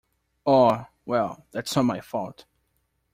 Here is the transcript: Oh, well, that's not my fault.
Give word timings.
Oh, 0.47 0.87
well, 1.05 1.45
that's 1.51 1.75
not 1.75 1.83
my 1.85 2.01
fault. 2.01 2.45